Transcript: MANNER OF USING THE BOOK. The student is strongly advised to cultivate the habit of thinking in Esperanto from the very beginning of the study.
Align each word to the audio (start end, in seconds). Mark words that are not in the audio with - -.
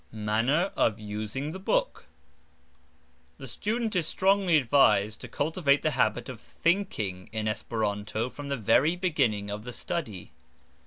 MANNER 0.11 0.71
OF 0.75 0.99
USING 0.99 1.51
THE 1.51 1.59
BOOK. 1.59 2.05
The 3.37 3.45
student 3.45 3.95
is 3.95 4.07
strongly 4.07 4.57
advised 4.57 5.21
to 5.21 5.27
cultivate 5.27 5.83
the 5.83 5.91
habit 5.91 6.27
of 6.27 6.39
thinking 6.41 7.29
in 7.31 7.47
Esperanto 7.47 8.27
from 8.31 8.47
the 8.47 8.57
very 8.57 8.95
beginning 8.95 9.51
of 9.51 9.63
the 9.63 9.71
study. 9.71 10.31